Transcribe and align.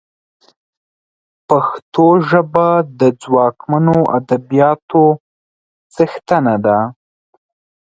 پښتو 1.47 2.05
ژبه 2.29 2.67
د 2.99 3.01
ځواکمنو 3.21 3.97
ادبياتو 4.17 5.03
څښتنه 5.93 6.55
ده 6.65 6.77